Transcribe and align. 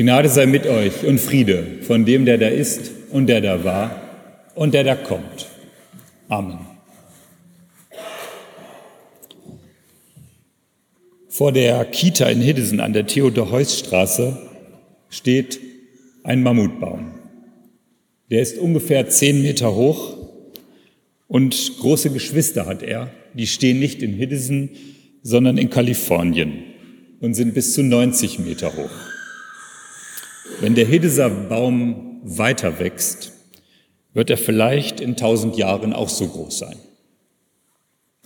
Gnade 0.00 0.30
sei 0.30 0.46
mit 0.46 0.66
euch 0.66 1.04
und 1.04 1.20
Friede 1.20 1.62
von 1.82 2.06
dem, 2.06 2.24
der 2.24 2.38
da 2.38 2.48
ist 2.48 2.90
und 3.10 3.26
der 3.26 3.42
da 3.42 3.64
war 3.64 4.00
und 4.54 4.72
der 4.72 4.82
da 4.82 4.94
kommt. 4.94 5.46
Amen. 6.26 6.60
Vor 11.28 11.52
der 11.52 11.84
Kita 11.84 12.30
in 12.30 12.40
Hiddesen 12.40 12.80
an 12.80 12.94
der 12.94 13.06
Theodor-Heuss-Straße 13.06 14.38
steht 15.10 15.60
ein 16.22 16.42
Mammutbaum. 16.42 17.12
Der 18.30 18.40
ist 18.40 18.56
ungefähr 18.56 19.06
zehn 19.10 19.42
Meter 19.42 19.74
hoch 19.74 20.16
und 21.28 21.72
große 21.78 22.08
Geschwister 22.08 22.64
hat 22.64 22.82
er. 22.82 23.10
Die 23.34 23.46
stehen 23.46 23.78
nicht 23.78 24.02
in 24.02 24.14
Hiddesen, 24.14 24.70
sondern 25.22 25.58
in 25.58 25.68
Kalifornien 25.68 26.54
und 27.20 27.34
sind 27.34 27.52
bis 27.52 27.74
zu 27.74 27.82
90 27.82 28.38
Meter 28.38 28.74
hoch. 28.74 29.19
Wenn 30.58 30.74
der 30.74 30.86
Hiddeser 30.86 31.30
Baum 31.30 32.20
weiter 32.24 32.80
wächst, 32.80 33.32
wird 34.12 34.30
er 34.30 34.36
vielleicht 34.36 35.00
in 35.00 35.16
tausend 35.16 35.56
Jahren 35.56 35.92
auch 35.92 36.08
so 36.08 36.26
groß 36.26 36.58
sein. 36.58 36.76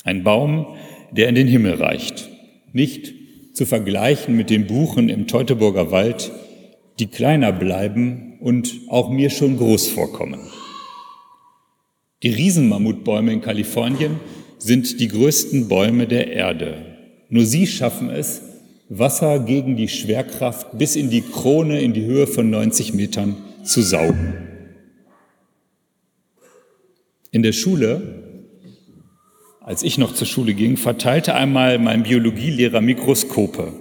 Ein 0.02 0.24
Baum, 0.24 0.76
der 1.12 1.28
in 1.28 1.34
den 1.34 1.46
Himmel 1.46 1.74
reicht, 1.74 2.28
nicht 2.72 3.12
zu 3.52 3.66
vergleichen 3.66 4.36
mit 4.36 4.50
den 4.50 4.66
Buchen 4.66 5.08
im 5.08 5.26
Teutoburger 5.26 5.90
Wald, 5.90 6.32
die 6.98 7.06
kleiner 7.06 7.52
bleiben 7.52 8.38
und 8.40 8.80
auch 8.88 9.10
mir 9.10 9.30
schon 9.30 9.56
groß 9.56 9.88
vorkommen. 9.88 10.40
Die 12.22 12.30
Riesenmammutbäume 12.30 13.32
in 13.32 13.40
Kalifornien 13.42 14.18
sind 14.58 14.98
die 14.98 15.08
größten 15.08 15.68
Bäume 15.68 16.06
der 16.06 16.32
Erde. 16.32 16.96
Nur 17.28 17.44
sie 17.44 17.66
schaffen 17.66 18.10
es, 18.10 18.42
Wasser 18.88 19.38
gegen 19.38 19.76
die 19.76 19.88
Schwerkraft 19.88 20.76
bis 20.76 20.94
in 20.94 21.08
die 21.08 21.22
Krone 21.22 21.80
in 21.80 21.94
die 21.94 22.04
Höhe 22.04 22.26
von 22.26 22.50
90 22.50 22.92
Metern 22.92 23.36
zu 23.62 23.80
saugen. 23.80 24.34
In 27.30 27.42
der 27.42 27.52
Schule, 27.52 28.02
als 29.60 29.82
ich 29.82 29.96
noch 29.96 30.14
zur 30.14 30.26
Schule 30.26 30.52
ging, 30.52 30.76
verteilte 30.76 31.34
einmal 31.34 31.78
mein 31.78 32.02
Biologielehrer 32.02 32.82
Mikroskope. 32.82 33.72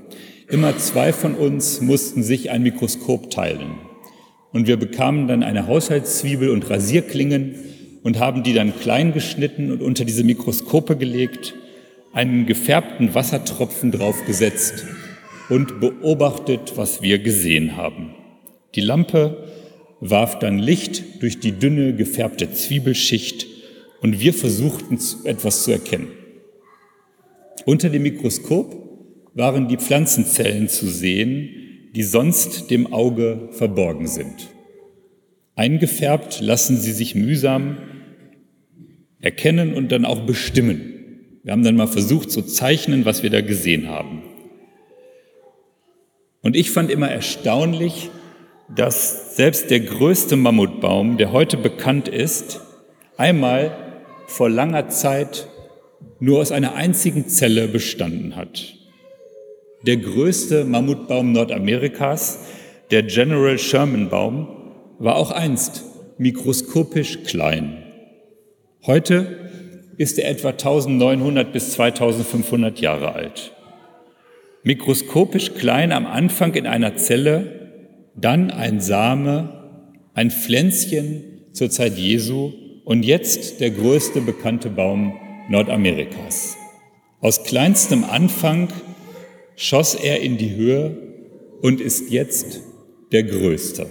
Immer 0.48 0.78
zwei 0.78 1.12
von 1.12 1.36
uns 1.36 1.82
mussten 1.82 2.24
sich 2.24 2.50
ein 2.50 2.64
Mikroskop 2.64 3.30
teilen. 3.30 3.76
Und 4.54 4.68
wir 4.68 4.78
bekamen 4.78 5.28
dann 5.28 5.44
eine 5.44 5.68
Haushaltszwiebel 5.68 6.50
und 6.50 6.70
Rasierklingen 6.70 7.56
und 8.04 8.20
haben 8.20 8.44
die 8.44 8.54
dann 8.54 8.80
klein 8.80 9.12
geschnitten 9.12 9.72
und 9.72 9.82
unter 9.82 10.06
diese 10.06 10.24
Mikroskope 10.24 10.96
gelegt 10.96 11.56
einen 12.14 12.46
gefärbten 12.46 13.16
Wassertropfen 13.16 13.92
draufgesetzt 13.92 14.86
und 15.50 15.80
beobachtet, 15.80 16.74
was 16.76 17.02
wir 17.02 17.20
gesehen 17.20 17.76
haben. 17.76 18.14
Die 18.76 18.82
Lampe 18.82 19.50
warf 20.00 20.40
dann 20.40 20.60
Licht 20.60 21.22
durch 21.22 21.40
die 21.40 21.54
dünne 21.54 21.96
gefärbte 21.96 22.52
Zwiebelschicht 22.52 23.48
und 24.02 24.20
wir 24.20 24.34
versuchten 24.34 25.00
etwas 25.26 25.64
zu 25.64 25.72
erkennen. 25.72 26.10
Unter 27.66 27.90
dem 27.90 28.04
Mikroskop 28.04 28.76
waren 29.34 29.68
die 29.68 29.78
Pflanzenzellen 29.78 30.70
zu 30.70 30.88
sehen, 30.88 31.50
die 31.96 32.04
sonst 32.04 32.70
dem 32.70 32.92
Auge 32.92 33.50
verborgen 33.52 34.08
sind. 34.08 34.50
Eingefärbt 35.56 36.42
lassen 36.42 36.78
sie 36.78 36.92
sich 36.92 37.16
mühsam 37.16 37.78
erkennen 39.20 39.74
und 39.74 39.92
dann 39.92 40.06
auch 40.06 40.26
bestimmen. 40.26 40.93
Wir 41.44 41.52
haben 41.52 41.64
dann 41.64 41.76
mal 41.76 41.88
versucht 41.88 42.32
zu 42.32 42.42
zeichnen, 42.42 43.04
was 43.04 43.22
wir 43.22 43.30
da 43.30 43.42
gesehen 43.42 43.90
haben. 43.90 44.24
Und 46.42 46.56
ich 46.56 46.72
fand 46.72 46.90
immer 46.90 47.10
erstaunlich, 47.10 48.10
dass 48.74 49.36
selbst 49.36 49.70
der 49.70 49.82
größte 49.82 50.38
Mammutbaum, 50.38 51.18
der 51.18 51.34
heute 51.34 51.58
bekannt 51.58 52.08
ist, 52.08 52.62
einmal 53.18 53.76
vor 54.26 54.50
langer 54.50 54.88
Zeit 54.88 55.50
nur 56.20 56.40
aus 56.40 56.54
einer 56.54 56.76
einzigen 56.76 57.28
Zelle 57.28 57.68
bestanden 57.68 58.38
hat. 58.38 58.76
Der 59.86 59.98
größte 59.98 60.64
Mammutbaum 60.64 61.34
Nordamerikas, 61.34 62.40
der 62.90 63.04
General 63.04 63.60
Sherman 63.60 64.10
Baum, 64.10 64.48
war 64.98 65.18
auch 65.18 65.32
einst 65.32 65.84
mikroskopisch 66.18 67.24
klein. 67.24 67.84
Heute 68.86 69.44
ist 69.98 70.20
er 70.20 70.30
etwa 70.30 70.50
1900 70.50 71.52
bis 71.52 71.72
2500 71.72 72.80
Jahre 72.80 73.14
alt. 73.14 73.54
Mikroskopisch 74.64 75.54
klein 75.56 75.92
am 75.92 76.06
Anfang 76.06 76.54
in 76.54 76.68
einer 76.68 76.96
Zelle, 76.96 77.72
dann 78.16 78.52
ein 78.52 78.80
Same, 78.80 79.82
ein 80.14 80.32
Pflänzchen 80.32 81.24
zur 81.52 81.70
Zeit 81.70 81.98
Jesu 81.98 82.54
und 82.86 83.04
jetzt 83.04 83.60
der 83.60 83.72
größte 83.72 84.22
bekannte 84.22 84.70
Baum 84.70 85.14
Nordamerikas. 85.50 86.56
Aus 87.20 87.44
kleinstem 87.44 88.04
Anfang 88.04 88.70
schoss 89.56 89.96
er 89.96 90.22
in 90.22 90.38
die 90.38 90.56
Höhe 90.56 90.98
und 91.62 91.82
ist 91.82 92.12
jetzt 92.12 92.62
der 93.12 93.24
größte. 93.24 93.88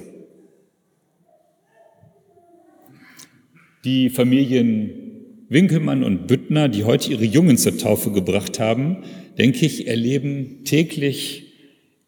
Die 3.84 4.10
Familien 4.10 5.01
Winkelmann 5.52 6.02
und 6.02 6.26
Büttner, 6.26 6.68
die 6.68 6.84
heute 6.84 7.10
ihre 7.10 7.24
Jungen 7.24 7.58
zur 7.58 7.76
Taufe 7.76 8.10
gebracht 8.10 8.58
haben, 8.58 8.98
denke 9.38 9.66
ich, 9.66 9.86
erleben 9.86 10.64
täglich 10.64 11.52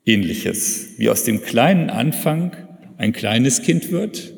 Ähnliches, 0.06 0.94
wie 0.98 1.08
aus 1.08 1.24
dem 1.24 1.42
kleinen 1.42 1.90
Anfang 1.90 2.56
ein 2.98 3.12
kleines 3.12 3.62
Kind 3.62 3.90
wird, 3.90 4.34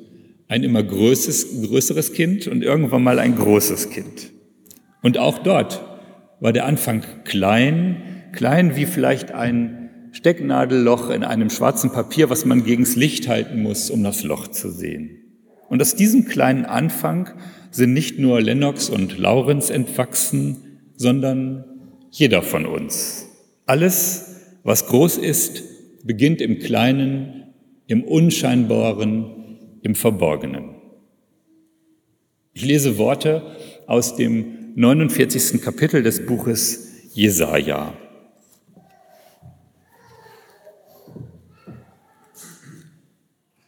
ein 0.49 0.63
immer 0.63 0.83
größeres, 0.83 1.63
größeres 1.63 2.13
Kind 2.13 2.47
und 2.47 2.63
irgendwann 2.63 3.03
mal 3.03 3.19
ein 3.19 3.35
großes 3.37 3.91
Kind. 3.91 4.33
Und 5.03 5.19
auch 5.19 5.39
dort 5.39 5.85
war 6.41 6.53
der 6.53 6.67
Anfang 6.67 7.03
klein, 7.25 8.03
klein 8.33 8.77
wie 8.77 8.87
vielleicht 8.87 9.33
ein 9.33 9.91
Stecknadelloch 10.13 11.11
in 11.11 11.25
einem 11.25 11.51
schwarzen 11.51 11.93
Papier, 11.93 12.31
was 12.31 12.45
man 12.45 12.65
gegens 12.65 12.97
Licht 12.97 13.29
halten 13.29 13.63
muss, 13.63 13.91
um 13.91 14.03
das 14.03 14.23
Loch 14.23 14.49
zu 14.49 14.71
sehen. 14.71 15.23
Und 15.69 15.83
aus 15.83 15.97
diesem 15.97 16.27
kleinen 16.27 16.65
Anfang 16.65 17.31
sind 17.77 17.93
nicht 17.93 18.19
nur 18.19 18.41
Lennox 18.41 18.89
und 18.89 19.19
Laurenz 19.19 19.69
entwachsen, 19.69 20.81
sondern 20.97 21.65
jeder 22.11 22.43
von 22.43 22.65
uns. 22.65 23.29
Alles, 23.67 24.37
was 24.65 24.87
groß 24.87 25.19
ist, 25.19 25.63
beginnt 26.03 26.41
im 26.41 26.59
Kleinen, 26.59 27.53
im 27.87 28.03
Unscheinbaren, 28.03 29.79
im 29.83 29.95
Verborgenen. 29.95 30.77
Ich 32.55 32.65
lese 32.65 32.97
Worte 32.97 33.43
aus 33.87 34.17
dem 34.17 34.73
49. 34.77 35.61
Kapitel 35.61 36.03
des 36.03 36.25
Buches 36.25 37.11
Jesaja. 37.13 37.93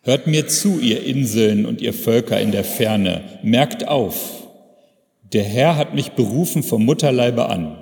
Hört 0.09 0.27
mir 0.27 0.49
zu, 0.49 0.81
ihr 0.81 1.05
Inseln 1.05 1.67
und 1.67 1.83
ihr 1.83 1.93
Völker 1.93 2.41
in 2.41 2.51
der 2.51 2.65
Ferne, 2.65 3.21
merkt 3.43 3.87
auf. 3.87 4.49
Der 5.35 5.45
Herr 5.45 5.77
hat 5.77 5.95
mich 5.95 6.13
berufen 6.13 6.63
vom 6.63 6.87
Mutterleibe 6.87 7.51
an. 7.51 7.77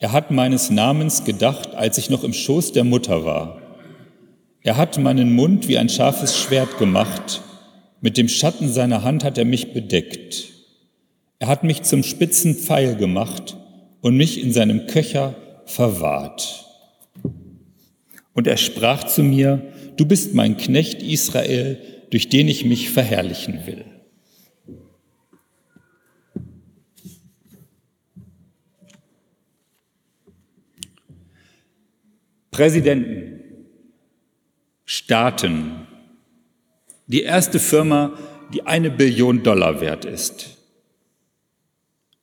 Er 0.00 0.12
hat 0.12 0.30
meines 0.30 0.70
Namens 0.70 1.24
gedacht, 1.24 1.74
als 1.74 1.98
ich 1.98 2.08
noch 2.08 2.24
im 2.24 2.32
Schoß 2.32 2.72
der 2.72 2.84
Mutter 2.84 3.26
war. 3.26 3.60
Er 4.62 4.78
hat 4.78 4.96
meinen 4.96 5.34
Mund 5.34 5.68
wie 5.68 5.76
ein 5.76 5.90
scharfes 5.90 6.34
Schwert 6.34 6.78
gemacht, 6.78 7.42
mit 8.00 8.16
dem 8.16 8.30
Schatten 8.30 8.72
seiner 8.72 9.02
Hand 9.02 9.22
hat 9.22 9.36
er 9.36 9.44
mich 9.44 9.74
bedeckt. 9.74 10.46
Er 11.40 11.48
hat 11.48 11.62
mich 11.62 11.82
zum 11.82 12.04
spitzen 12.04 12.54
Pfeil 12.54 12.96
gemacht 12.96 13.58
und 14.00 14.16
mich 14.16 14.42
in 14.42 14.50
seinem 14.50 14.86
Köcher 14.86 15.34
verwahrt. 15.66 16.64
Und 18.32 18.46
er 18.46 18.56
sprach 18.56 19.04
zu 19.04 19.22
mir, 19.22 19.60
du 19.96 20.06
bist 20.06 20.34
mein 20.34 20.56
Knecht 20.56 21.02
Israel, 21.02 21.80
durch 22.10 22.28
den 22.28 22.48
ich 22.48 22.64
mich 22.64 22.90
verherrlichen 22.90 23.66
will. 23.66 23.84
Präsidenten, 32.50 33.40
Staaten, 34.84 35.86
die 37.08 37.22
erste 37.22 37.58
Firma, 37.58 38.16
die 38.52 38.62
eine 38.62 38.90
Billion 38.90 39.42
Dollar 39.42 39.80
wert 39.80 40.04
ist, 40.04 40.58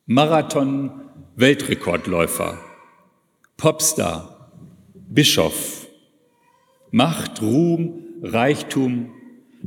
Marathon-Weltrekordläufer, 0.06 2.58
Popstar, 3.58 4.50
Bischof, 4.94 5.81
Macht, 6.94 7.40
Ruhm, 7.40 8.04
Reichtum, 8.22 9.12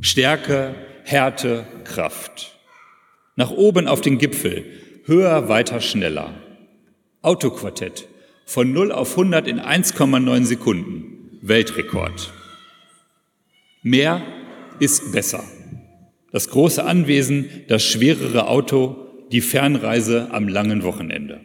Stärke, 0.00 0.76
Härte, 1.02 1.66
Kraft. 1.82 2.56
Nach 3.34 3.50
oben 3.50 3.88
auf 3.88 4.00
den 4.00 4.18
Gipfel, 4.18 4.64
höher, 5.06 5.48
weiter, 5.48 5.80
schneller. 5.80 6.34
Autoquartett, 7.22 8.06
von 8.44 8.72
0 8.72 8.92
auf 8.92 9.10
100 9.10 9.48
in 9.48 9.58
1,9 9.58 10.44
Sekunden, 10.44 11.40
Weltrekord. 11.42 12.32
Mehr 13.82 14.22
ist 14.78 15.10
besser. 15.10 15.42
Das 16.30 16.48
große 16.48 16.84
Anwesen, 16.84 17.48
das 17.66 17.84
schwerere 17.84 18.46
Auto, 18.46 19.26
die 19.32 19.40
Fernreise 19.40 20.28
am 20.30 20.46
langen 20.46 20.84
Wochenende. 20.84 21.40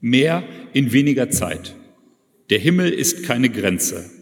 Mehr 0.00 0.42
in 0.72 0.94
weniger 0.94 1.28
Zeit. 1.28 1.76
Der 2.48 2.60
Himmel 2.60 2.90
ist 2.90 3.24
keine 3.24 3.50
Grenze. 3.50 4.21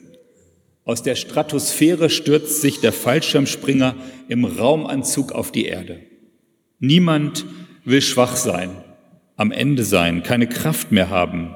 Aus 0.91 1.05
der 1.05 1.15
Stratosphäre 1.15 2.11
stürzt 2.11 2.61
sich 2.61 2.81
der 2.81 2.93
Fallschirmspringer 2.93 3.95
im 4.27 4.45
Raumanzug 4.45 5.31
auf 5.31 5.53
die 5.53 5.67
Erde. 5.67 6.01
Niemand 6.81 7.47
will 7.85 8.03
schwach 8.03 8.35
sein, 8.35 8.71
am 9.37 9.53
Ende 9.53 9.85
sein, 9.85 10.25
keine 10.25 10.49
Kraft 10.49 10.91
mehr 10.91 11.09
haben. 11.09 11.55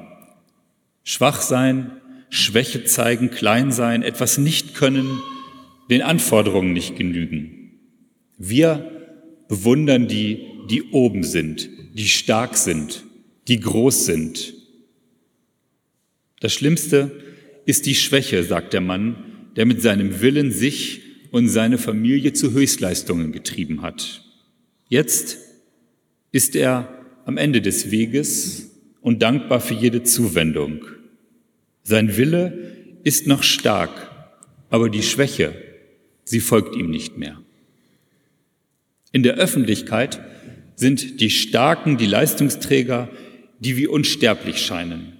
Schwach 1.03 1.41
sein, 1.41 1.91
Schwäche 2.29 2.85
zeigen, 2.85 3.29
klein 3.29 3.73
sein, 3.73 4.03
etwas 4.03 4.37
nicht 4.37 4.73
können, 4.73 5.19
den 5.89 6.01
Anforderungen 6.01 6.71
nicht 6.71 6.95
genügen. 6.95 7.73
Wir 8.37 8.89
bewundern 9.49 10.07
die, 10.07 10.45
die 10.69 10.91
oben 10.91 11.23
sind, 11.23 11.69
die 11.93 12.07
stark 12.07 12.55
sind, 12.55 13.03
die 13.49 13.59
groß 13.59 14.05
sind. 14.05 14.53
Das 16.39 16.53
Schlimmste 16.53 17.24
ist 17.65 17.85
die 17.85 17.95
Schwäche, 17.95 18.43
sagt 18.43 18.73
der 18.73 18.81
Mann, 18.81 19.15
der 19.55 19.65
mit 19.65 19.81
seinem 19.81 20.21
Willen 20.21 20.51
sich 20.51 21.01
und 21.31 21.49
seine 21.49 21.77
Familie 21.77 22.33
zu 22.33 22.51
Höchstleistungen 22.51 23.31
getrieben 23.31 23.81
hat. 23.81 24.23
Jetzt 24.87 25.37
ist 26.31 26.55
er 26.55 26.87
am 27.25 27.37
Ende 27.37 27.61
des 27.61 27.91
Weges 27.91 28.71
und 29.01 29.21
dankbar 29.21 29.59
für 29.59 29.73
jede 29.73 30.03
Zuwendung. 30.03 30.85
Sein 31.83 32.17
Wille 32.17 32.75
ist 33.03 33.27
noch 33.27 33.43
stark, 33.43 34.11
aber 34.69 34.89
die 34.89 35.03
Schwäche, 35.03 35.53
sie 36.23 36.39
folgt 36.39 36.75
ihm 36.75 36.89
nicht 36.89 37.17
mehr. 37.17 37.41
In 39.11 39.23
der 39.23 39.35
Öffentlichkeit 39.35 40.19
sind 40.75 41.21
die 41.21 41.29
Starken 41.29 41.97
die 41.97 42.05
Leistungsträger, 42.05 43.09
die 43.59 43.77
wie 43.77 43.87
unsterblich 43.87 44.57
scheinen. 44.59 45.14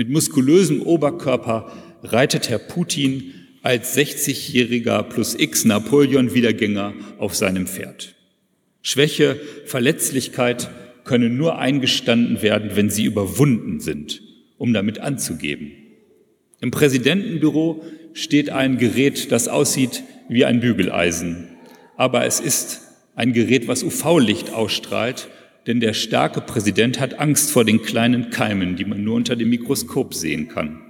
Mit 0.00 0.08
muskulösem 0.08 0.80
Oberkörper 0.80 1.70
reitet 2.02 2.48
Herr 2.48 2.58
Putin 2.58 3.34
als 3.60 3.94
60-jähriger 3.98 5.02
plus 5.02 5.34
X 5.38 5.66
Napoleon-Wiedergänger 5.66 6.94
auf 7.18 7.34
seinem 7.34 7.66
Pferd. 7.66 8.14
Schwäche, 8.80 9.38
Verletzlichkeit 9.66 10.70
können 11.04 11.36
nur 11.36 11.58
eingestanden 11.58 12.40
werden, 12.40 12.70
wenn 12.76 12.88
sie 12.88 13.04
überwunden 13.04 13.80
sind, 13.80 14.22
um 14.56 14.72
damit 14.72 15.00
anzugeben. 15.00 15.72
Im 16.62 16.70
Präsidentenbüro 16.70 17.84
steht 18.14 18.48
ein 18.48 18.78
Gerät, 18.78 19.30
das 19.30 19.48
aussieht 19.48 20.02
wie 20.30 20.46
ein 20.46 20.60
Bügeleisen, 20.60 21.46
aber 21.98 22.24
es 22.24 22.40
ist 22.40 22.80
ein 23.14 23.34
Gerät, 23.34 23.68
was 23.68 23.82
UV-Licht 23.82 24.48
ausstrahlt, 24.48 25.28
denn 25.70 25.78
der 25.78 25.94
starke 25.94 26.40
Präsident 26.40 26.98
hat 26.98 27.20
Angst 27.20 27.52
vor 27.52 27.64
den 27.64 27.80
kleinen 27.80 28.30
Keimen, 28.30 28.74
die 28.74 28.84
man 28.84 29.04
nur 29.04 29.14
unter 29.14 29.36
dem 29.36 29.50
Mikroskop 29.50 30.14
sehen 30.14 30.48
kann. 30.48 30.82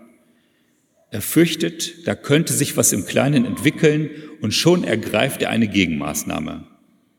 Er 1.10 1.20
fürchtet, 1.20 2.08
da 2.08 2.14
könnte 2.14 2.54
sich 2.54 2.78
was 2.78 2.94
im 2.94 3.04
Kleinen 3.04 3.44
entwickeln 3.44 4.08
und 4.40 4.54
schon 4.54 4.82
ergreift 4.82 5.42
er 5.42 5.50
eine 5.50 5.68
Gegenmaßnahme. 5.68 6.66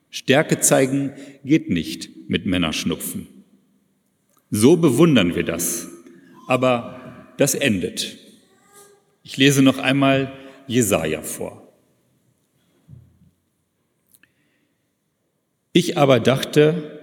Stärke 0.09 0.59
zeigen 0.59 1.11
geht 1.45 1.69
nicht 1.69 2.09
mit 2.27 2.47
Männerschnupfen. 2.47 3.27
So 4.49 4.75
bewundern 4.75 5.35
wir 5.35 5.43
das. 5.43 5.87
Aber 6.47 7.35
das 7.37 7.53
endet. 7.53 8.17
Ich 9.21 9.37
lese 9.37 9.61
noch 9.61 9.77
einmal 9.77 10.33
Jesaja 10.65 11.21
vor. 11.21 11.71
Ich 15.73 15.99
aber 15.99 16.19
dachte, 16.19 17.00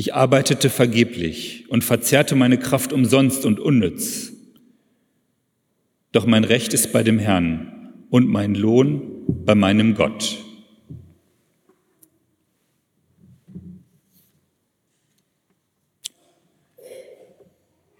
ich 0.00 0.14
arbeitete 0.14 0.70
vergeblich 0.70 1.66
und 1.68 1.84
verzehrte 1.84 2.34
meine 2.34 2.58
Kraft 2.58 2.94
umsonst 2.94 3.44
und 3.44 3.60
unnütz. 3.60 4.32
Doch 6.10 6.24
mein 6.24 6.44
Recht 6.44 6.72
ist 6.72 6.90
bei 6.94 7.02
dem 7.02 7.18
Herrn 7.18 7.92
und 8.08 8.26
mein 8.26 8.54
Lohn 8.54 9.26
bei 9.44 9.54
meinem 9.54 9.94
Gott. 9.94 10.38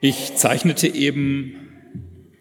Ich 0.01 0.37
zeichnete 0.37 0.89
eben 0.89 1.53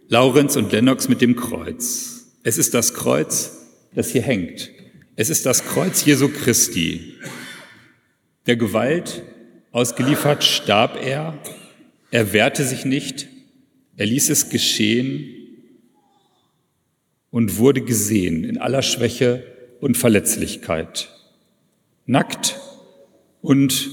Laurenz 0.08 0.56
und 0.56 0.72
Lennox 0.72 1.10
mit 1.10 1.20
dem 1.20 1.36
Kreuz. 1.36 2.40
Es 2.44 2.58
ist 2.58 2.74
das 2.74 2.94
Kreuz, 2.94 3.68
das 3.94 4.10
hier 4.12 4.22
hängt. 4.22 4.72
Es 5.18 5.30
ist 5.30 5.46
das 5.46 5.66
Kreuz 5.66 6.06
Jesu 6.06 6.30
Christi. 6.30 7.16
Der 8.46 8.56
Gewalt 8.56 9.22
ausgeliefert 9.72 10.44
starb 10.44 10.98
er, 11.04 11.38
er 12.12 12.34
wehrte 12.34 12.64
sich 12.64 12.86
nicht, 12.86 13.28
er 13.96 14.06
ließ 14.06 14.30
es 14.30 14.50
geschehen 14.50 15.36
und 17.32 17.58
wurde 17.58 17.82
gesehen 17.82 18.44
in 18.44 18.58
aller 18.58 18.82
Schwäche 18.82 19.44
und 19.80 19.98
Verletzlichkeit. 19.98 21.10
Nackt 22.06 22.60
und 23.42 23.90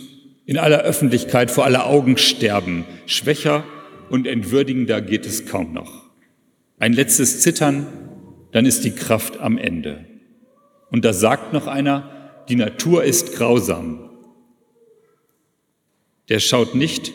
in 0.47 0.59
aller 0.59 0.81
Öffentlichkeit 0.83 1.51
vor 1.51 1.65
aller 1.65 1.87
Augen 1.87 2.17
sterben. 2.17 2.85
Schwächer 3.07 3.65
und 4.09 4.27
entwürdigender 4.27 5.03
geht 5.03 5.27
es 5.27 5.47
kaum 5.47 5.73
noch. 5.73 6.05
Ein 6.79 6.93
letztes 6.93 7.41
Zittern, 7.41 7.87
dann 8.53 8.65
ist 8.65 8.85
die 8.85 8.93
Kraft 8.93 9.41
am 9.41 9.59
Ende. 9.59 10.05
Und 10.91 11.05
da 11.05 11.13
sagt 11.13 11.53
noch 11.53 11.67
einer, 11.67 12.45
die 12.49 12.57
Natur 12.57 13.05
ist 13.05 13.35
grausam. 13.35 14.06
Der 16.29 16.41
schaut 16.41 16.75
nicht, 16.75 17.13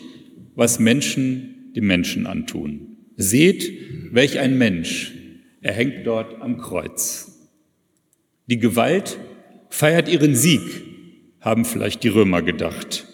was 0.54 0.78
Menschen 0.78 1.72
dem 1.74 1.86
Menschen 1.86 2.26
antun. 2.26 2.96
Seht, 3.16 3.72
welch 4.10 4.38
ein 4.38 4.58
Mensch, 4.58 5.12
er 5.60 5.72
hängt 5.72 6.06
dort 6.06 6.40
am 6.40 6.58
Kreuz. 6.58 7.50
Die 8.46 8.58
Gewalt 8.58 9.18
feiert 9.70 10.08
ihren 10.08 10.34
Sieg, 10.34 10.60
haben 11.40 11.64
vielleicht 11.64 12.02
die 12.02 12.08
Römer 12.08 12.42
gedacht. 12.42 13.06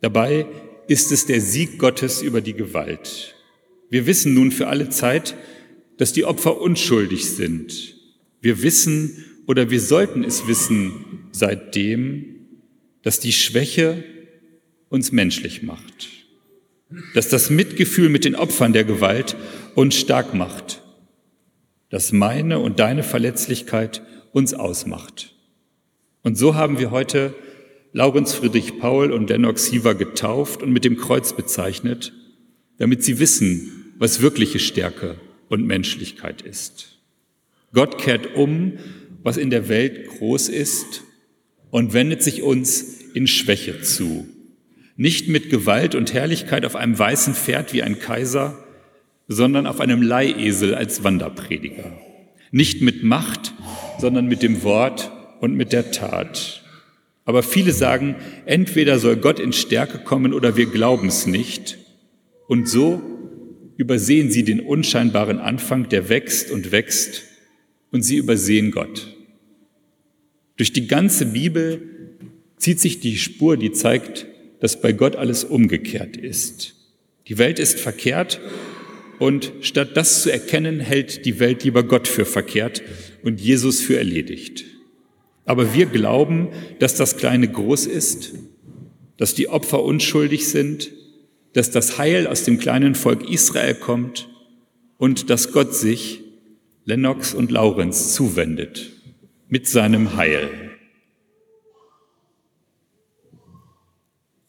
Dabei 0.00 0.46
ist 0.88 1.12
es 1.12 1.26
der 1.26 1.40
Sieg 1.40 1.78
Gottes 1.78 2.22
über 2.22 2.40
die 2.40 2.54
Gewalt. 2.54 3.34
Wir 3.90 4.06
wissen 4.06 4.34
nun 4.34 4.52
für 4.52 4.68
alle 4.68 4.88
Zeit, 4.88 5.36
dass 5.96 6.12
die 6.12 6.24
Opfer 6.24 6.60
unschuldig 6.60 7.26
sind. 7.26 7.96
Wir 8.40 8.62
wissen 8.62 9.24
oder 9.46 9.70
wir 9.70 9.80
sollten 9.80 10.24
es 10.24 10.46
wissen 10.46 11.28
seitdem, 11.32 12.46
dass 13.02 13.20
die 13.20 13.32
Schwäche 13.32 14.04
uns 14.88 15.12
menschlich 15.12 15.62
macht, 15.62 16.08
dass 17.14 17.28
das 17.28 17.50
Mitgefühl 17.50 18.08
mit 18.08 18.24
den 18.24 18.34
Opfern 18.34 18.72
der 18.72 18.84
Gewalt 18.84 19.36
uns 19.74 19.96
stark 19.96 20.34
macht, 20.34 20.82
dass 21.90 22.12
meine 22.12 22.58
und 22.58 22.78
deine 22.78 23.02
Verletzlichkeit 23.02 24.02
uns 24.32 24.54
ausmacht. 24.54 25.34
Und 26.22 26.36
so 26.36 26.54
haben 26.54 26.78
wir 26.78 26.90
heute 26.90 27.34
Laurenz 27.92 28.34
Friedrich 28.34 28.78
Paul 28.78 29.12
und 29.12 29.30
Lennox 29.30 29.66
Siever 29.66 29.94
getauft 29.94 30.62
und 30.62 30.72
mit 30.72 30.84
dem 30.84 30.96
Kreuz 30.96 31.34
bezeichnet, 31.34 32.12
damit 32.78 33.02
sie 33.02 33.18
wissen, 33.18 33.94
was 33.98 34.20
wirkliche 34.20 34.58
Stärke 34.58 35.16
und 35.48 35.66
Menschlichkeit 35.66 36.42
ist. 36.42 36.98
Gott 37.72 37.98
kehrt 37.98 38.34
um 38.34 38.78
was 39.26 39.38
in 39.38 39.50
der 39.50 39.68
Welt 39.68 40.06
groß 40.06 40.48
ist 40.48 41.02
und 41.70 41.92
wendet 41.92 42.22
sich 42.22 42.42
uns 42.42 43.00
in 43.12 43.26
Schwäche 43.26 43.82
zu. 43.82 44.28
Nicht 44.96 45.28
mit 45.28 45.50
Gewalt 45.50 45.94
und 45.94 46.14
Herrlichkeit 46.14 46.64
auf 46.64 46.74
einem 46.74 46.98
weißen 46.98 47.34
Pferd 47.34 47.72
wie 47.72 47.82
ein 47.82 47.98
Kaiser, 47.98 48.64
sondern 49.28 49.66
auf 49.66 49.80
einem 49.80 50.02
Leihesel 50.02 50.74
als 50.74 51.04
Wanderprediger. 51.04 51.92
Nicht 52.50 52.80
mit 52.80 53.02
Macht, 53.02 53.52
sondern 53.98 54.26
mit 54.26 54.42
dem 54.42 54.62
Wort 54.62 55.12
und 55.40 55.54
mit 55.54 55.72
der 55.72 55.90
Tat. 55.90 56.62
Aber 57.24 57.42
viele 57.42 57.72
sagen, 57.72 58.16
entweder 58.46 58.98
soll 58.98 59.16
Gott 59.16 59.40
in 59.40 59.52
Stärke 59.52 59.98
kommen 59.98 60.32
oder 60.32 60.56
wir 60.56 60.66
glauben 60.66 61.08
es 61.08 61.26
nicht. 61.26 61.76
Und 62.46 62.68
so 62.68 63.02
übersehen 63.76 64.30
sie 64.30 64.44
den 64.44 64.60
unscheinbaren 64.60 65.38
Anfang, 65.38 65.88
der 65.88 66.08
wächst 66.08 66.50
und 66.50 66.72
wächst, 66.72 67.24
und 67.90 68.02
sie 68.02 68.16
übersehen 68.16 68.70
Gott. 68.70 69.14
Durch 70.56 70.72
die 70.72 70.86
ganze 70.86 71.26
Bibel 71.26 71.82
zieht 72.56 72.80
sich 72.80 73.00
die 73.00 73.16
Spur, 73.18 73.56
die 73.56 73.72
zeigt, 73.72 74.26
dass 74.60 74.80
bei 74.80 74.92
Gott 74.92 75.16
alles 75.16 75.44
umgekehrt 75.44 76.16
ist. 76.16 76.74
Die 77.28 77.38
Welt 77.38 77.58
ist 77.58 77.78
verkehrt 77.78 78.40
und 79.18 79.52
statt 79.60 79.90
das 79.94 80.22
zu 80.22 80.30
erkennen, 80.30 80.80
hält 80.80 81.24
die 81.24 81.40
Welt 81.40 81.64
lieber 81.64 81.82
Gott 81.82 82.08
für 82.08 82.24
verkehrt 82.24 82.82
und 83.22 83.40
Jesus 83.40 83.80
für 83.80 83.96
erledigt. 83.96 84.64
Aber 85.44 85.74
wir 85.74 85.86
glauben, 85.86 86.48
dass 86.78 86.96
das 86.96 87.16
Kleine 87.16 87.48
groß 87.48 87.86
ist, 87.86 88.34
dass 89.16 89.34
die 89.34 89.48
Opfer 89.48 89.82
unschuldig 89.82 90.48
sind, 90.48 90.90
dass 91.52 91.70
das 91.70 91.98
Heil 91.98 92.26
aus 92.26 92.44
dem 92.44 92.58
kleinen 92.58 92.94
Volk 92.94 93.28
Israel 93.30 93.74
kommt 93.74 94.28
und 94.98 95.30
dass 95.30 95.52
Gott 95.52 95.74
sich 95.74 96.22
Lennox 96.84 97.34
und 97.34 97.50
Laurenz 97.50 98.14
zuwendet 98.14 98.92
mit 99.48 99.66
seinem 99.66 100.16
Heil. 100.16 100.65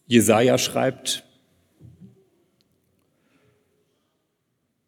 Jesaja 0.08 0.58
schreibt, 0.58 1.24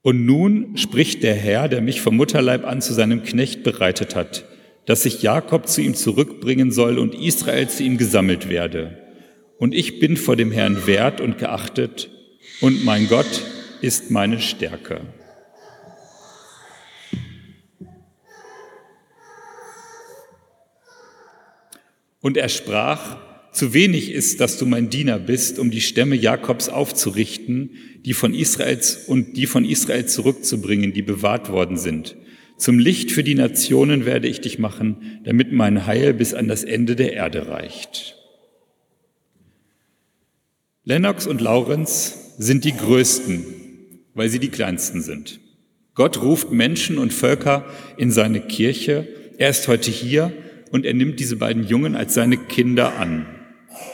Und 0.02 0.26
nun 0.26 0.78
spricht 0.78 1.24
der 1.24 1.36
Herr, 1.36 1.68
der 1.68 1.82
mich 1.82 2.02
vom 2.02 2.16
Mutterleib 2.16 2.66
an 2.66 2.82
zu 2.82 2.94
seinem 2.94 3.24
Knecht 3.24 3.64
bereitet 3.64 4.16
hat, 4.16 4.46
dass 4.86 5.04
sich 5.04 5.22
Jakob 5.22 5.68
zu 5.68 5.82
ihm 5.82 5.94
zurückbringen 5.94 6.72
soll 6.72 6.98
und 6.98 7.14
Israel 7.14 7.68
zu 7.68 7.84
ihm 7.84 7.98
gesammelt 7.98 8.50
werde. 8.50 8.98
Und 9.58 9.76
ich 9.76 10.00
bin 10.00 10.16
vor 10.16 10.38
dem 10.38 10.52
Herrn 10.52 10.88
wert 10.88 11.20
und 11.20 11.38
geachtet, 11.38 12.10
und 12.62 12.84
mein 12.86 13.08
Gott 13.08 13.44
ist 13.82 14.10
meine 14.10 14.40
Stärke. 14.40 15.02
Und 22.22 22.38
er 22.38 22.50
sprach, 22.50 23.18
zu 23.51 23.74
wenig 23.74 24.12
ist, 24.12 24.39
dass 24.39 24.58
du 24.58 24.65
mein 24.65 24.89
Diener 24.89 25.20
bist, 25.20 25.60
um 25.60 25.72
die 25.72 25.82
Stämme 25.82 26.15
Jakobs 26.15 26.70
aufzurichten, 26.70 27.72
die 28.06 28.13
von 28.13 28.34
Israels 28.34 29.06
und 29.08 29.38
die 29.38 29.46
von 29.46 29.65
Israel 29.65 30.06
zurückzubringen, 30.06 30.94
die 30.94 31.01
bewahrt 31.01 31.50
worden 31.50 31.77
sind. 31.77 32.15
Zum 32.58 32.77
Licht 32.77 33.12
für 33.12 33.24
die 33.24 33.36
Nationen 33.36 34.06
werde 34.06 34.27
ich 34.27 34.41
dich 34.41 34.60
machen, 34.60 35.22
damit 35.24 35.51
mein 35.51 35.86
Heil 35.86 36.13
bis 36.13 36.34
an 36.34 36.48
das 36.48 36.63
Ende 36.63 36.96
der 36.96 37.13
Erde 37.13 37.48
reicht. 37.48 38.18
Lennox 40.84 41.25
und 41.27 41.39
Laurenz 41.39 42.36
sind 42.38 42.65
die 42.65 42.75
Größten, 42.75 43.46
weil 44.13 44.29
sie 44.29 44.39
die 44.39 44.50
Kleinsten 44.50 45.01
sind. 45.01 45.39
Gott 45.94 46.22
ruft 46.22 46.51
Menschen 46.51 46.98
und 46.98 47.13
Völker 47.13 47.65
in 47.98 48.12
seine 48.12 48.41
Kirche. 48.41 49.08
Er 49.38 49.50
ist 49.50 49.68
heute 49.68 49.91
hier 49.91 50.34
und 50.72 50.86
er 50.86 50.94
nimmt 50.94 51.20
diese 51.20 51.36
beiden 51.36 51.68
Jungen 51.68 51.96
als 51.96 52.13
seine 52.13 52.38
Kinder 52.38 52.98
an, 52.98 53.25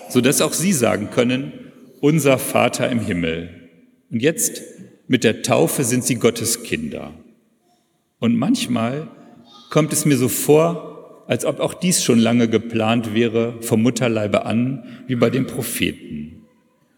sodass 0.09 0.41
auch 0.41 0.53
sie 0.53 0.73
sagen 0.73 1.09
können, 1.11 1.53
unser 2.01 2.37
Vater 2.37 2.89
im 2.89 2.99
Himmel. 2.99 3.49
Und 4.11 4.21
jetzt 4.21 4.61
mit 5.07 5.23
der 5.23 5.41
Taufe 5.41 5.83
sind 5.83 6.03
sie 6.03 6.15
Gottes 6.15 6.63
Kinder. 6.63 7.13
Und 8.19 8.37
manchmal 8.37 9.07
kommt 9.69 9.93
es 9.93 10.05
mir 10.05 10.17
so 10.17 10.29
vor, 10.29 11.25
als 11.27 11.45
ob 11.45 11.59
auch 11.59 11.73
dies 11.73 12.03
schon 12.03 12.19
lange 12.19 12.47
geplant 12.47 13.13
wäre, 13.13 13.61
vom 13.61 13.81
Mutterleibe 13.81 14.45
an, 14.45 14.83
wie 15.07 15.15
bei 15.15 15.29
den 15.29 15.47
Propheten. 15.47 16.43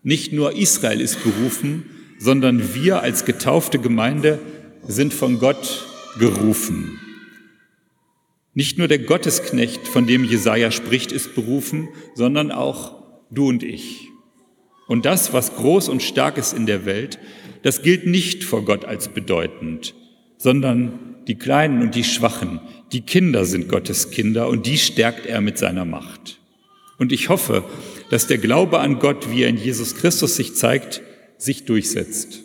Nicht 0.04 0.34
nur 0.34 0.56
Israel 0.56 1.02
ist 1.02 1.24
berufen, 1.24 1.86
sondern 2.20 2.74
wir 2.74 3.02
als 3.02 3.26
getaufte 3.26 3.80
Gemeinde 3.80 4.40
sind 4.88 5.14
von 5.14 5.40
Gott 5.40 5.86
gerufen. 6.20 7.00
Nicht 8.58 8.80
nur 8.80 8.88
der 8.88 8.98
Gottesknecht, 8.98 9.88
von 9.88 10.08
dem 10.08 10.24
Jesaja 10.24 10.72
spricht, 10.72 11.12
ist 11.12 11.36
berufen, 11.36 11.90
sondern 12.16 12.52
auch 12.52 12.96
du 13.30 13.50
und 13.50 13.62
ich. 13.62 14.08
Und 14.88 15.06
das, 15.06 15.32
was 15.32 15.54
groß 15.58 15.90
und 15.90 16.02
stark 16.02 16.40
ist 16.40 16.54
in 16.54 16.66
der 16.66 16.84
Welt, 16.84 17.20
das 17.62 17.84
gilt 17.84 18.08
nicht 18.08 18.44
vor 18.44 18.66
Gott 18.66 18.84
als 18.84 19.10
bedeutend, 19.10 19.94
sondern 20.40 21.18
die 21.28 21.36
Kleinen 21.36 21.84
und 21.84 21.94
die 21.94 22.04
Schwachen, 22.04 22.60
die 22.92 23.02
Kinder 23.02 23.46
sind 23.46 23.70
Gottes 23.70 24.10
Kinder 24.10 24.48
und 24.48 24.66
die 24.66 24.80
stärkt 24.80 25.28
er 25.28 25.40
mit 25.40 25.60
seiner 25.60 25.86
Macht. 25.86 26.40
Und 26.98 27.12
ich 27.12 27.30
hoffe, 27.30 27.64
dass 28.10 28.26
der 28.26 28.40
Glaube 28.40 28.80
an 28.80 28.98
Gott, 28.98 29.30
wie 29.30 29.44
er 29.44 29.50
in 29.50 29.58
Jesus 29.58 29.98
Christus 29.98 30.36
sich 30.36 30.56
zeigt, 30.56 31.04
sich 31.38 31.66
durchsetzt, 31.66 32.42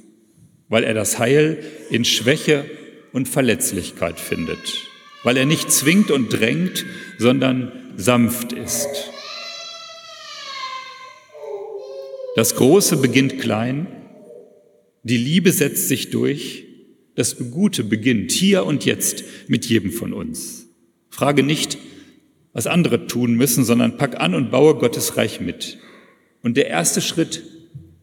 weil 0.68 0.84
er 0.84 0.92
das 0.92 1.18
Heil 1.18 1.64
in 1.88 2.04
Schwäche 2.04 2.66
und 3.14 3.30
Verletzlichkeit 3.30 4.20
findet 4.20 4.91
weil 5.22 5.36
er 5.36 5.46
nicht 5.46 5.70
zwingt 5.70 6.10
und 6.10 6.32
drängt, 6.32 6.84
sondern 7.18 7.72
sanft 7.96 8.52
ist. 8.52 8.88
Das 12.34 12.56
Große 12.56 12.96
beginnt 12.96 13.38
klein, 13.38 13.86
die 15.02 15.18
Liebe 15.18 15.52
setzt 15.52 15.88
sich 15.88 16.10
durch, 16.10 16.64
das 17.14 17.36
Gute 17.50 17.84
beginnt 17.84 18.32
hier 18.32 18.64
und 18.64 18.84
jetzt 18.84 19.24
mit 19.48 19.66
jedem 19.66 19.90
von 19.90 20.12
uns. 20.12 20.66
Frage 21.10 21.42
nicht, 21.42 21.76
was 22.54 22.66
andere 22.66 23.06
tun 23.06 23.34
müssen, 23.34 23.64
sondern 23.64 23.98
pack 23.98 24.18
an 24.20 24.34
und 24.34 24.50
baue 24.50 24.76
Gottes 24.76 25.16
Reich 25.16 25.40
mit. 25.40 25.78
Und 26.42 26.56
der 26.56 26.68
erste 26.68 27.00
Schritt 27.00 27.42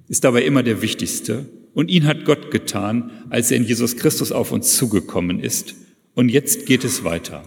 ist 0.07 0.23
dabei 0.23 0.43
immer 0.43 0.61
der 0.61 0.81
wichtigste. 0.81 1.45
Und 1.73 1.89
ihn 1.89 2.05
hat 2.05 2.25
Gott 2.25 2.51
getan, 2.51 3.11
als 3.29 3.51
er 3.51 3.57
in 3.57 3.65
Jesus 3.65 3.95
Christus 3.95 4.31
auf 4.31 4.51
uns 4.51 4.75
zugekommen 4.75 5.39
ist 5.39 5.75
und 6.19 6.27
jetzt 6.27 6.65
geht 6.65 6.83
es 6.83 7.05
weiter. 7.05 7.43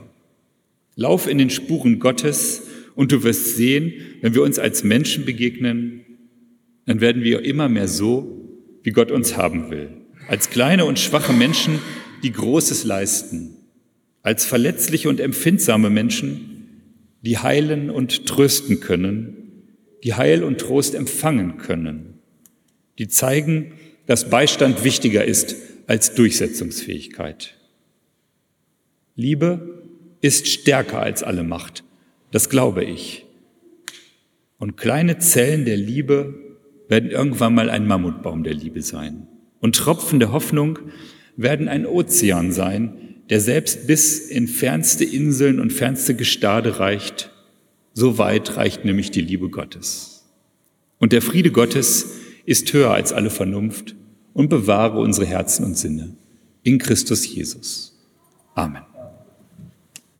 Lauf 0.97 1.29
in 1.29 1.37
den 1.37 1.51
Spuren 1.51 1.99
Gottes 1.99 2.63
und 2.95 3.13
du 3.13 3.23
wirst 3.23 3.55
sehen, 3.55 3.93
wenn 4.23 4.35
wir 4.35 4.43
uns 4.43 4.59
als 4.59 4.83
Menschen 4.83 5.27
begegnen, 5.27 6.07
dann 6.87 7.03
werden 7.03 7.23
wir 7.23 7.45
immer 7.45 7.69
mehr 7.69 7.87
so, 7.87 8.49
wie 8.83 8.93
Gott 8.93 9.11
uns 9.11 9.37
haben 9.37 9.71
will. 9.71 9.91
Als 10.27 10.49
kleine 10.49 10.87
und 10.87 10.99
schwache 10.99 11.35
Menschen, 11.35 11.81
die 12.23 12.33
Großes 12.33 12.85
leisten. 12.85 13.59
Als 14.23 14.47
verletzliche 14.47 15.11
und 15.11 15.21
empfindsame 15.21 15.91
Menschen, 15.91 16.87
die 17.21 17.37
heilen 17.37 17.91
und 17.91 18.25
trösten 18.25 18.81
können, 18.81 19.37
die 20.03 20.15
Heil 20.15 20.43
und 20.43 20.57
Trost 20.63 20.95
empfangen 20.95 21.59
können, 21.59 22.21
die 22.99 23.09
zeigen, 23.09 23.75
dass 24.07 24.31
Beistand 24.31 24.83
wichtiger 24.83 25.27
ist 25.27 25.57
als 25.87 26.15
Durchsetzungsfähigkeit. 26.15 27.59
Liebe 29.15 29.83
ist 30.21 30.49
stärker 30.49 31.01
als 31.01 31.23
alle 31.23 31.45
Macht. 31.45 31.85
Das 32.31 32.49
glaube 32.49 32.85
ich. 32.85 33.27
Und 34.59 34.77
kleine 34.77 35.19
Zellen 35.19 35.65
der 35.65 35.77
Liebe 35.77 36.35
werden 36.89 37.11
irgendwann 37.11 37.55
mal 37.55 37.69
ein 37.69 37.87
Mammutbaum 37.87 38.45
der 38.45 38.55
Liebe 38.55 38.83
sein. 38.83 39.27
Und 39.61 39.77
Tropfen 39.77 40.21
der 40.21 40.33
Hoffnung 40.33 40.79
werden 41.37 41.69
ein 41.69 41.87
Ozean 41.87 42.53
sein, 42.53 43.17
der 43.31 43.41
selbst 43.41 43.87
bis 43.87 44.19
in 44.29 44.49
fernste 44.49 45.05
Inseln 45.05 45.61
und 45.61 45.73
fernste 45.73 46.15
Gestade 46.15 46.79
reicht. 46.79 47.31
So 47.93 48.19
weit 48.19 48.57
reicht 48.57 48.85
nämlich 48.85 49.11
die 49.11 49.21
Liebe 49.21 49.49
Gottes. 49.51 50.25
Und 50.99 51.13
der 51.13 51.23
Friede 51.23 51.51
Gottes 51.51 52.07
ist 52.47 52.73
höher 52.73 52.93
als 52.93 53.13
alle 53.13 53.31
Vernunft 53.31 53.95
und 54.33 54.49
bewahre 54.49 54.99
unsere 55.01 55.27
Herzen 55.27 55.65
und 55.65 55.77
Sinne 55.77 56.17
in 56.63 56.79
Christus 56.79 57.27
Jesus. 57.27 57.99
Amen. 58.55 58.92